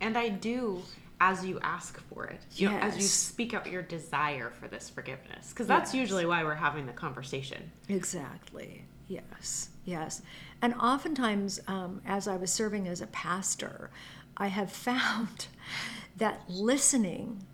and 0.00 0.18
i 0.18 0.28
do 0.28 0.82
as 1.20 1.44
you 1.46 1.58
ask 1.62 1.98
for 2.08 2.26
it 2.26 2.40
you 2.56 2.68
know, 2.68 2.76
as 2.78 2.96
you 2.96 3.02
speak 3.02 3.54
out 3.54 3.64
your 3.70 3.80
desire 3.80 4.50
for 4.50 4.66
this 4.66 4.90
forgiveness 4.90 5.50
because 5.50 5.68
that's 5.68 5.94
Yes. 5.94 6.00
usually 6.00 6.26
why 6.26 6.42
we're 6.42 6.56
having 6.56 6.84
the 6.86 6.92
conversation 6.92 7.70
Exactly. 7.88 8.84
Yes. 9.06 9.68
Yes. 9.84 10.22
And 10.62 10.74
oftentimes, 10.74 11.60
um, 11.68 12.00
as 12.06 12.26
I 12.26 12.36
was 12.36 12.50
serving 12.50 12.88
as 12.88 13.00
a 13.02 13.06
pastor, 13.08 13.90
I 14.36 14.48
have 14.48 14.72
found 14.88 15.46
that 16.16 16.42
listening, 16.48 17.44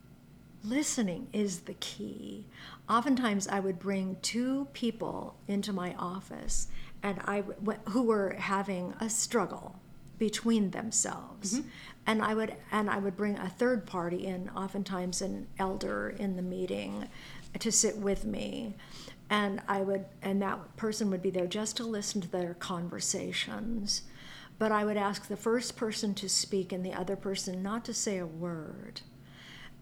listening 0.64 1.28
is 1.32 1.60
the 1.60 1.74
key. 1.74 2.46
Oftentimes, 2.88 3.48
I 3.48 3.60
would 3.60 3.78
bring 3.78 4.16
two 4.22 4.68
people 4.72 5.36
into 5.48 5.72
my 5.72 5.94
office, 5.94 6.68
and 7.02 7.18
I 7.24 7.42
who 7.88 8.02
were 8.02 8.34
having 8.38 8.94
a 9.00 9.08
struggle 9.08 9.80
between 10.20 10.70
themselves. 10.70 11.54
Mm-hmm. 11.54 11.68
And 12.06 12.22
i 12.22 12.34
would 12.34 12.54
and 12.70 12.90
i 12.90 12.98
would 12.98 13.16
bring 13.16 13.38
a 13.38 13.48
third 13.48 13.86
party 13.86 14.26
in 14.26 14.50
oftentimes 14.50 15.22
an 15.22 15.48
elder 15.58 16.10
in 16.10 16.36
the 16.36 16.42
meeting 16.42 17.08
to 17.58 17.72
sit 17.72 17.96
with 17.96 18.24
me. 18.24 18.76
And 19.30 19.62
i 19.66 19.80
would 19.80 20.04
and 20.22 20.40
that 20.42 20.76
person 20.76 21.10
would 21.10 21.22
be 21.22 21.30
there 21.30 21.46
just 21.46 21.76
to 21.78 21.84
listen 21.84 22.20
to 22.20 22.30
their 22.30 22.54
conversations. 22.54 24.02
But 24.58 24.72
i 24.72 24.84
would 24.84 24.98
ask 24.98 25.26
the 25.26 25.36
first 25.36 25.74
person 25.76 26.14
to 26.16 26.28
speak 26.28 26.70
and 26.70 26.84
the 26.84 26.92
other 26.92 27.16
person 27.16 27.62
not 27.62 27.84
to 27.86 27.94
say 27.94 28.18
a 28.18 28.26
word 28.26 29.00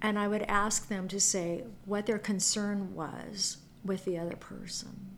and 0.00 0.19
i 0.19 0.28
would 0.28 0.43
ask 0.43 0.88
them 0.88 1.09
to 1.09 1.21
say 1.21 1.64
what 1.85 2.07
their 2.07 2.19
concern 2.19 2.95
was 2.95 3.59
with 3.85 4.05
the 4.05 4.19
other 4.19 4.37
person 4.37 5.09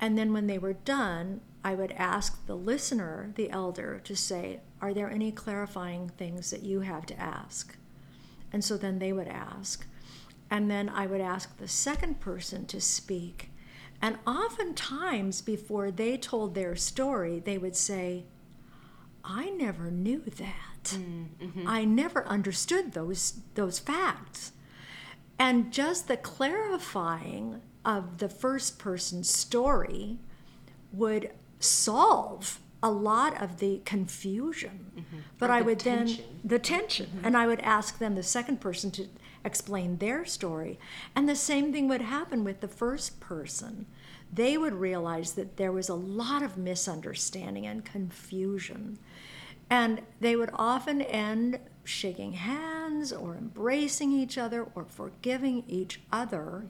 and 0.00 0.16
then 0.16 0.32
when 0.32 0.46
they 0.46 0.58
were 0.58 0.72
done, 0.72 1.42
I 1.62 1.74
would 1.74 1.92
ask 1.92 2.46
the 2.46 2.56
listener, 2.56 3.32
the 3.36 3.50
elder, 3.50 4.00
to 4.04 4.16
say, 4.16 4.60
Are 4.80 4.94
there 4.94 5.10
any 5.10 5.30
clarifying 5.30 6.08
things 6.08 6.50
that 6.50 6.62
you 6.62 6.80
have 6.80 7.04
to 7.06 7.20
ask? 7.20 7.76
And 8.50 8.64
so 8.64 8.76
then 8.78 8.98
they 8.98 9.12
would 9.12 9.28
ask. 9.28 9.86
And 10.50 10.70
then 10.70 10.88
I 10.88 11.06
would 11.06 11.20
ask 11.20 11.58
the 11.58 11.68
second 11.68 12.18
person 12.18 12.66
to 12.66 12.80
speak. 12.80 13.50
And 14.00 14.18
oftentimes, 14.26 15.42
before 15.42 15.90
they 15.90 16.16
told 16.16 16.54
their 16.54 16.74
story, 16.74 17.38
they 17.38 17.58
would 17.58 17.76
say, 17.76 18.24
I 19.32 19.50
never 19.50 19.90
knew 19.92 20.22
that. 20.26 20.84
Mm, 20.84 21.26
mm-hmm. 21.40 21.68
I 21.68 21.84
never 21.84 22.26
understood 22.26 22.92
those, 22.92 23.40
those 23.54 23.78
facts. 23.78 24.52
And 25.38 25.72
just 25.72 26.08
the 26.08 26.16
clarifying 26.16 27.60
of 27.84 28.18
the 28.18 28.28
first 28.28 28.78
person's 28.78 29.30
story 29.30 30.18
would 30.92 31.30
solve 31.60 32.58
a 32.82 32.90
lot 32.90 33.40
of 33.40 33.58
the 33.58 33.80
confusion. 33.84 34.90
Mm-hmm. 34.96 35.18
But 35.38 35.50
Or 35.50 35.52
I 35.52 35.58
the 35.60 35.64
would 35.66 35.78
tension. 35.78 36.24
then, 36.24 36.40
the 36.44 36.58
tension, 36.58 37.06
mm-hmm. 37.06 37.24
and 37.26 37.36
I 37.36 37.46
would 37.46 37.60
ask 37.60 37.98
them, 37.98 38.16
the 38.16 38.22
second 38.22 38.60
person, 38.60 38.90
to 38.92 39.06
explain 39.44 39.96
their 39.96 40.24
story. 40.24 40.78
And 41.14 41.28
the 41.28 41.36
same 41.36 41.72
thing 41.72 41.88
would 41.88 42.02
happen 42.02 42.44
with 42.44 42.60
the 42.60 42.68
first 42.68 43.20
person. 43.20 43.86
They 44.32 44.56
would 44.56 44.74
realize 44.74 45.32
that 45.32 45.56
there 45.56 45.72
was 45.72 45.88
a 45.88 45.94
lot 45.94 46.42
of 46.42 46.56
misunderstanding 46.56 47.66
and 47.66 47.84
confusion. 47.84 48.98
And 49.68 50.02
they 50.20 50.36
would 50.36 50.50
often 50.54 51.00
end 51.02 51.58
shaking 51.84 52.34
hands 52.34 53.12
or 53.12 53.36
embracing 53.36 54.12
each 54.12 54.36
other 54.36 54.66
or 54.74 54.84
forgiving 54.84 55.64
each 55.66 56.00
other. 56.12 56.66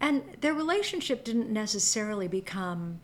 And 0.00 0.22
their 0.40 0.54
relationship 0.54 1.24
didn't 1.24 1.50
necessarily 1.50 2.28
become 2.28 3.00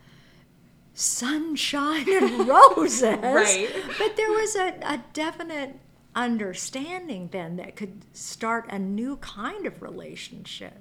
sunshine 0.95 2.07
and 2.09 2.47
roses. 2.49 3.03
Right. 3.03 3.71
But 3.99 4.17
there 4.17 4.31
was 4.31 4.57
a, 4.57 4.75
a 4.83 5.03
definite 5.13 5.79
understanding 6.25 7.29
then 7.33 7.57
that 7.57 7.77
could 7.77 8.05
start 8.13 8.67
a 8.71 8.79
new 8.79 9.17
kind 9.17 9.67
of 9.67 9.81
relationship. 9.83 10.79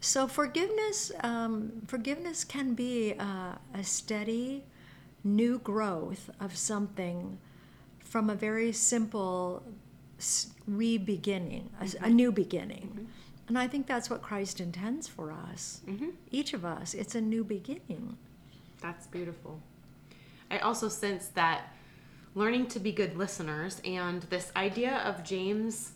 So 0.00 0.26
forgiveness, 0.26 1.12
um, 1.22 1.82
forgiveness 1.86 2.44
can 2.44 2.74
be 2.74 3.14
uh, 3.18 3.54
a 3.74 3.84
steady, 3.84 4.64
new 5.24 5.58
growth 5.58 6.30
of 6.40 6.56
something 6.56 7.38
from 7.98 8.30
a 8.30 8.34
very 8.34 8.72
simple 8.72 9.62
re-beginning, 10.66 11.70
a, 11.80 12.06
a 12.06 12.10
new 12.10 12.32
beginning. 12.32 12.88
Mm-hmm. 12.92 13.04
And 13.48 13.58
I 13.58 13.66
think 13.66 13.86
that's 13.86 14.10
what 14.10 14.22
Christ 14.22 14.60
intends 14.60 15.08
for 15.08 15.32
us. 15.32 15.80
Mm-hmm. 15.88 16.10
Each 16.30 16.52
of 16.52 16.64
us, 16.64 16.94
it's 16.94 17.14
a 17.14 17.20
new 17.20 17.44
beginning. 17.44 18.16
That's 18.80 19.06
beautiful. 19.06 19.60
I 20.50 20.58
also 20.58 20.88
sense 20.88 21.28
that 21.28 21.72
learning 22.38 22.68
to 22.68 22.78
be 22.78 22.92
good 22.92 23.16
listeners 23.16 23.82
and 23.84 24.22
this 24.22 24.52
idea 24.54 24.98
of 24.98 25.24
James 25.24 25.94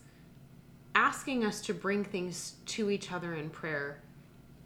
asking 0.96 1.44
us 1.44 1.60
to 1.60 1.72
bring 1.72 2.02
things 2.02 2.54
to 2.66 2.90
each 2.90 3.12
other 3.12 3.36
in 3.36 3.48
prayer 3.48 4.02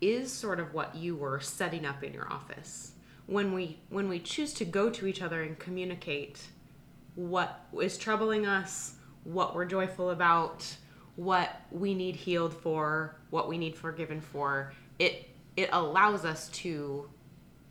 is 0.00 0.33
sort 0.33 0.59
of 0.59 0.73
what 0.73 0.97
you 0.97 1.14
were 1.14 1.38
setting 1.38 1.85
up 1.85 2.02
in 2.02 2.14
your 2.14 2.33
office. 2.33 2.92
When 3.26 3.52
we 3.52 3.78
when 3.90 4.09
we 4.09 4.21
choose 4.21 4.54
to 4.54 4.64
go 4.64 4.88
to 4.88 5.06
each 5.06 5.21
other 5.21 5.42
and 5.42 5.59
communicate 5.59 6.40
what 7.14 7.66
is 7.78 7.99
troubling 7.99 8.47
us, 8.47 8.95
what 9.25 9.54
we're 9.54 9.66
joyful 9.66 10.11
about, 10.11 10.66
what 11.16 11.61
we 11.71 11.92
need 11.92 12.16
healed 12.16 12.54
for, 12.54 13.16
what 13.28 13.49
we 13.49 13.59
need 13.59 13.76
forgiven 13.76 14.23
for, 14.23 14.73
it 14.99 15.28
it 15.59 15.68
allows 15.73 16.25
us 16.25 16.49
to 16.50 17.11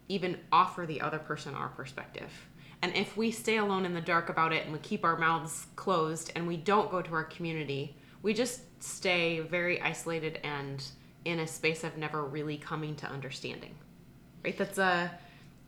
even 0.10 0.38
offer 0.52 0.86
the 0.86 1.02
other 1.02 1.18
person 1.18 1.56
our 1.56 1.70
perspective. 1.70 2.32
And 2.86 2.96
if 2.96 3.18
we 3.18 3.32
stay 3.32 3.58
alone 3.58 3.84
in 3.84 3.96
the 3.96 4.02
dark 4.02 4.30
about 4.30 4.54
it 4.54 4.64
and 4.66 4.72
we 4.72 4.78
keep 4.78 5.04
our 5.04 5.18
mouths 5.18 5.66
closed 5.76 6.32
and 6.36 6.46
we 6.46 6.56
don't 6.56 6.92
go 6.92 7.02
to 7.02 7.16
our 7.16 7.24
community, 7.24 7.98
we 8.22 8.32
just 8.32 8.62
stay 8.80 9.40
very 9.40 9.82
isolated 9.82 10.40
and 10.44 10.84
in 11.26 11.40
a 11.40 11.48
space 11.48 11.84
of 11.84 11.98
never 11.98 12.24
really 12.24 12.58
coming 12.58 12.96
to 12.98 13.08
understanding. 13.08 13.74
Right? 14.44 14.56
That's 14.56 14.78
a 14.78 15.12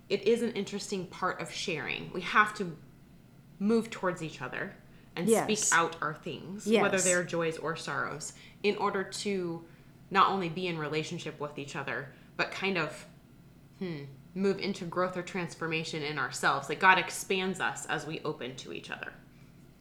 it 0.10 0.28
is 0.28 0.44
an 0.44 0.52
interesting 0.52 1.08
part 1.08 1.42
of 1.42 1.52
sharing. 1.52 2.12
We 2.14 2.22
have 2.22 2.54
to 2.60 2.78
move 3.58 3.90
towards 3.90 4.22
each 4.22 4.40
other 4.40 4.76
and 5.16 5.28
yes. 5.28 5.46
speak 5.46 5.76
out 5.76 5.96
our 6.00 6.14
things, 6.14 6.68
yes. 6.68 6.84
whether 6.84 7.00
they're 7.00 7.24
joys 7.24 7.58
or 7.58 7.76
sorrows, 7.76 8.34
in 8.62 8.76
order 8.78 9.04
to 9.04 9.66
not 10.12 10.30
only 10.30 10.50
be 10.50 10.68
in 10.68 10.78
relationship 10.78 11.40
with 11.40 11.58
each 11.58 11.76
other, 11.76 12.14
but 12.36 12.52
kind 12.52 12.78
of 12.78 13.08
hmm, 13.80 14.04
move 14.38 14.60
into 14.60 14.86
growth 14.86 15.18
or 15.18 15.24
transformation 15.24 16.04
in 16.04 16.20
ourselves. 16.20 16.70
Like 16.70 16.80
God 16.80 16.98
expands 16.98 17.60
us 17.60 17.86
as 17.88 18.06
we 18.06 18.22
open 18.24 18.56
to 18.58 18.72
each 18.72 18.92
other. 18.92 19.12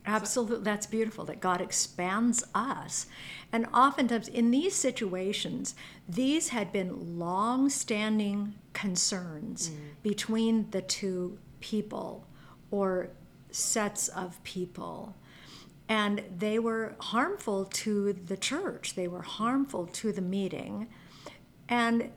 Absolutely, 0.06 0.64
that's 0.64 0.86
beautiful 0.86 1.24
that 1.24 1.40
God 1.40 1.60
expands 1.60 2.44
us. 2.54 3.06
And 3.52 3.66
oftentimes 3.74 4.28
in 4.28 4.52
these 4.52 4.74
situations, 4.74 5.74
these 6.08 6.50
had 6.50 6.72
been 6.72 7.18
long 7.18 7.68
standing 7.68 8.54
concerns 8.72 9.70
mm. 9.70 9.76
between 10.02 10.70
the 10.70 10.80
two 10.80 11.38
people 11.60 12.26
or 12.70 13.10
sets 13.50 14.06
of 14.08 14.42
people. 14.44 15.16
And 15.88 16.22
they 16.36 16.58
were 16.58 16.94
harmful 17.00 17.64
to 17.64 18.12
the 18.12 18.36
church, 18.36 18.94
they 18.94 19.08
were 19.08 19.22
harmful 19.22 19.86
to 19.86 20.12
the 20.12 20.22
meeting. 20.22 20.88
And 21.68 22.12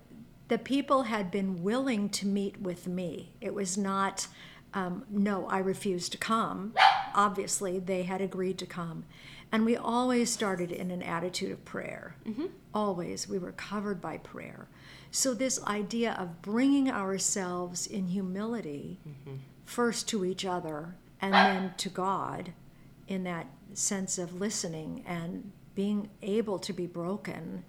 the 0.50 0.58
people 0.58 1.04
had 1.04 1.32
been 1.32 1.64
willing 1.64 2.10
to 2.10 2.28
meet 2.28 2.60
with 2.60 2.88
me. 2.88 3.32
It 3.40 3.54
was 3.54 3.78
not, 3.78 4.28
um, 4.74 5.06
no, 5.10 5.48
I 5.48 5.60
refuse 5.60 6.10
to 6.10 6.18
come. 6.18 6.74
Obviously, 7.14 7.80
they 7.80 8.04
had 8.04 8.20
agreed 8.20 8.58
to 8.58 8.66
come. 8.66 9.06
And 9.52 9.64
we 9.64 9.78
always 9.78 10.32
started 10.32 10.72
in 10.72 10.92
an 10.92 11.02
attitude 11.02 11.52
of 11.52 11.64
prayer. 11.66 12.16
Mm-hmm. 12.28 12.48
Always. 12.74 13.30
We 13.30 13.38
were 13.38 13.52
covered 13.54 14.02
by 14.02 14.18
prayer. 14.18 14.68
So, 15.12 15.34
this 15.34 15.64
idea 15.66 16.16
of 16.20 16.42
bringing 16.42 16.90
ourselves 16.90 17.88
in 17.88 18.08
humility, 18.08 19.00
mm-hmm. 19.08 19.38
first 19.66 20.08
to 20.10 20.26
each 20.26 20.46
other 20.46 20.96
and 21.22 21.34
then 21.34 21.74
to 21.78 21.90
God, 21.90 22.54
in 23.08 23.24
that 23.24 23.48
sense 23.74 24.18
of 24.18 24.40
listening 24.40 25.04
and 25.08 25.52
being 25.76 26.10
able 26.22 26.60
to 26.60 26.74
be 26.74 26.86
broken 26.86 27.64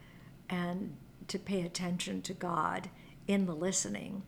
and 0.50 0.96
to 1.30 1.38
pay 1.38 1.62
attention 1.62 2.22
to 2.22 2.34
God 2.34 2.90
in 3.26 3.46
the 3.46 3.54
listening 3.54 4.22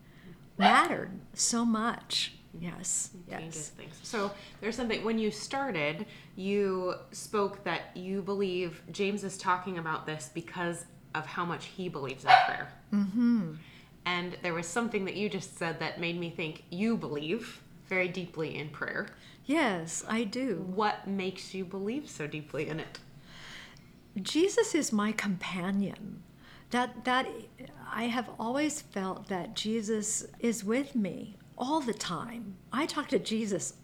mattered 0.57 1.21
so 1.35 1.65
much. 1.65 2.35
Yes. 2.59 3.11
yes. 3.29 3.71
things. 3.71 3.99
So 4.03 4.31
there's 4.61 4.77
something 4.77 5.03
when 5.05 5.19
you 5.19 5.31
started, 5.31 6.07
you 6.37 6.95
spoke 7.11 7.65
that 7.65 7.97
you 7.97 8.23
believe 8.23 8.83
James 8.93 9.25
is 9.25 9.39
talking 9.39 9.79
about 9.79 10.07
this 10.07 10.31
because 10.33 10.85
of 11.15 11.27
how 11.27 11.45
much 11.45 11.67
he 11.67 11.89
believes 11.89 12.25
in 12.25 12.31
prayer. 12.47 12.73
Mm-hmm. 12.93 13.53
And 14.05 14.37
there 14.43 14.55
was 14.55 14.67
something 14.67 15.05
that 15.07 15.17
you 15.17 15.29
just 15.29 15.57
said 15.57 15.81
that 15.81 16.01
made 16.01 16.19
me 16.19 16.31
think 16.31 16.65
you 16.71 16.97
believe 16.97 17.63
very 17.89 18.09
deeply 18.09 18.57
in 18.59 18.69
prayer. 18.69 19.09
Yes, 19.45 20.05
I 20.09 20.25
do. 20.25 20.65
What 20.75 21.07
makes 21.07 21.55
you 21.55 21.65
believe 21.65 22.09
so 22.09 22.27
deeply 22.27 22.69
in 22.69 22.81
it? 22.81 22.99
Jesus 24.21 24.75
is 24.75 24.93
my 24.93 25.13
companion. 25.13 26.23
That 26.73 27.05
that 27.05 27.27
I 27.95 28.05
have 28.05 28.29
always 28.39 28.83
felt 28.83 29.29
that 29.29 29.55
Jesus 29.55 30.27
is 30.41 30.65
with 30.65 30.95
me 30.95 31.37
all 31.57 31.81
the 31.81 31.95
time. 31.95 32.57
I 32.73 32.87
talk 32.87 33.09
to 33.09 33.19
Jesus 33.19 33.75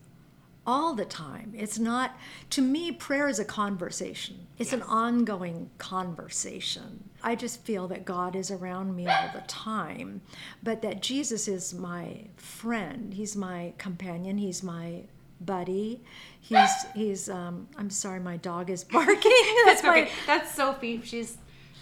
all 0.68 0.94
the 0.94 1.04
time. 1.06 1.54
It's 1.56 1.78
not, 1.78 2.14
to 2.50 2.60
me, 2.60 2.92
prayer 2.92 3.26
is 3.26 3.38
a 3.38 3.44
conversation, 3.44 4.46
it's 4.58 4.70
yes. 4.70 4.82
an 4.82 4.86
ongoing 4.86 5.70
conversation. 5.78 7.08
I 7.22 7.36
just 7.36 7.64
feel 7.64 7.88
that 7.88 8.04
God 8.04 8.36
is 8.36 8.50
around 8.50 8.94
me 8.94 9.06
all 9.06 9.30
the 9.32 9.40
time, 9.42 10.20
but 10.62 10.82
that 10.82 11.00
Jesus 11.00 11.48
is 11.48 11.72
my 11.72 12.24
friend. 12.36 13.14
He's 13.14 13.34
my 13.34 13.72
companion. 13.78 14.38
He's 14.38 14.62
my 14.62 15.04
buddy. 15.40 16.02
He's 16.40 16.70
he's 16.94 17.28
um 17.28 17.68
I'm 17.76 17.90
sorry 17.90 18.20
my 18.20 18.36
dog 18.36 18.70
is 18.70 18.84
barking. 18.92 19.32
That's 19.64 19.82
my 19.82 20.02
okay. 20.02 20.10
That's 20.26 20.54
Sophie. 20.54 21.00
She's 21.02 21.38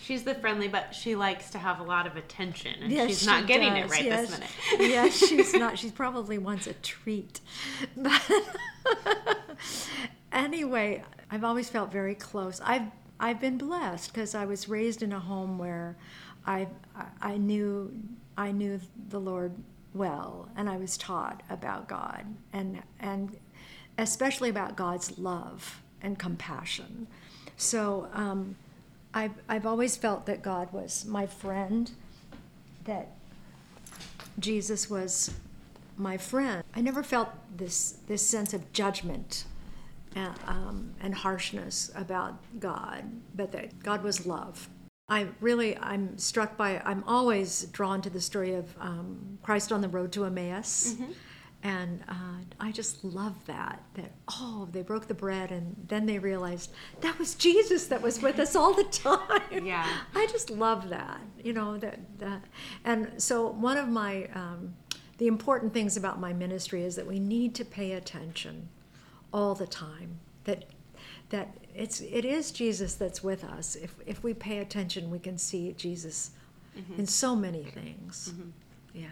she's 0.06 0.22
the 0.22 0.34
friendly, 0.36 0.68
but 0.68 0.94
she 0.94 1.16
likes 1.16 1.50
to 1.50 1.58
have 1.58 1.80
a 1.80 1.82
lot 1.82 2.06
of 2.06 2.16
attention, 2.16 2.74
and 2.80 2.92
yes, 2.92 3.08
she's 3.08 3.26
not 3.26 3.40
she 3.40 3.46
getting 3.46 3.74
does. 3.74 3.90
it 3.90 3.90
right 3.90 4.04
yes. 4.04 4.30
this 4.30 4.38
minute. 4.38 4.90
yes, 4.90 5.16
she's 5.16 5.52
not. 5.52 5.76
She 5.86 5.90
probably 5.90 6.38
wants 6.38 6.66
a 6.66 6.74
treat. 6.74 7.40
But 7.96 8.22
anyway, 10.32 11.02
I've 11.30 11.42
always 11.42 11.68
felt 11.68 11.90
very 11.90 12.14
close. 12.14 12.60
I've 12.64 12.86
I've 13.18 13.40
been 13.40 13.58
blessed 13.58 14.12
because 14.12 14.34
I 14.34 14.44
was 14.44 14.68
raised 14.68 15.02
in 15.02 15.12
a 15.12 15.18
home 15.18 15.58
where 15.58 15.96
I 16.46 16.68
I 17.20 17.36
knew 17.36 17.92
I 18.36 18.52
knew 18.52 18.80
the 19.08 19.18
Lord 19.18 19.52
well, 19.92 20.48
and 20.56 20.70
I 20.70 20.76
was 20.76 20.96
taught 20.96 21.42
about 21.50 21.88
God 21.88 22.24
and 22.52 22.80
and 23.00 23.36
especially 23.98 24.50
about 24.50 24.76
God's 24.76 25.18
love 25.18 25.82
and 26.00 26.18
compassion. 26.18 27.08
So 27.56 28.08
um, 28.12 28.56
I've, 29.16 29.33
I've 29.48 29.64
always 29.64 29.96
felt 29.96 30.26
that 30.26 30.42
God 30.42 30.70
was 30.74 31.07
my 31.07 31.26
friend, 31.26 31.90
that 32.85 33.12
Jesus 34.38 34.90
was 34.90 35.31
my 35.96 36.18
friend. 36.18 36.62
I 36.74 36.83
never 36.83 37.02
felt 37.02 37.31
this, 37.57 37.96
this 38.09 38.26
sense 38.26 38.52
of 38.52 38.70
judgment 38.74 39.46
and, 40.14 40.35
uh, 40.46 40.50
um, 40.50 40.92
and 41.00 41.14
harshness 41.14 41.90
about 41.94 42.35
God, 42.61 43.05
but 43.35 43.52
that 43.52 43.83
God 43.83 44.02
was 44.02 44.26
love. 44.26 44.68
I 45.09 45.29
really, 45.40 45.79
I'm 45.79 46.18
struck 46.18 46.59
by, 46.59 46.83
I'm 46.85 47.02
always 47.07 47.64
drawn 47.72 48.02
to 48.02 48.11
the 48.11 48.20
story 48.20 48.52
of 48.52 48.76
um, 48.79 49.38
Christ 49.42 49.72
on 49.72 49.81
the 49.81 49.88
road 49.88 50.12
to 50.12 50.26
Emmaus. 50.26 50.92
Mm-hmm 50.92 51.12
and 51.62 52.02
uh, 52.08 52.38
I 52.60 52.70
just 52.72 53.02
love 53.04 53.34
that. 53.46 53.82
That 53.94 54.12
oh, 54.28 54.68
they 54.72 54.82
broke 54.82 55.08
the 55.08 55.14
bread, 55.14 55.50
and 55.50 55.76
then 55.88 56.06
they 56.06 56.18
realized 56.18 56.70
that 57.00 57.18
was 57.18 57.34
Jesus 57.34 57.86
that 57.86 58.02
was 58.02 58.22
with 58.22 58.38
us 58.38 58.54
all 58.54 58.74
the 58.74 58.84
time. 58.90 59.66
Yeah, 59.66 59.86
I 60.14 60.26
just 60.26 60.50
love 60.50 60.88
that. 60.90 61.20
You 61.42 61.52
know 61.52 61.76
that 61.78 61.98
that, 62.18 62.42
and 62.84 63.20
so 63.20 63.48
one 63.48 63.76
of 63.76 63.88
my 63.88 64.28
um, 64.34 64.74
the 65.18 65.26
important 65.26 65.72
things 65.72 65.96
about 65.96 66.20
my 66.20 66.32
ministry 66.32 66.84
is 66.84 66.96
that 66.96 67.06
we 67.06 67.18
need 67.18 67.54
to 67.56 67.64
pay 67.64 67.92
attention 67.92 68.68
all 69.32 69.54
the 69.54 69.66
time. 69.66 70.18
That 70.44 70.66
that 71.30 71.56
it's 71.74 72.00
it 72.00 72.24
is 72.24 72.50
Jesus 72.50 72.94
that's 72.94 73.22
with 73.22 73.44
us. 73.44 73.76
If 73.76 73.94
if 74.06 74.22
we 74.22 74.34
pay 74.34 74.58
attention, 74.58 75.10
we 75.10 75.18
can 75.18 75.38
see 75.38 75.72
Jesus 75.72 76.30
mm-hmm. 76.76 77.00
in 77.00 77.06
so 77.06 77.34
many 77.34 77.64
things. 77.64 78.32
Mm-hmm. 78.32 78.50
Yeah. 78.94 79.08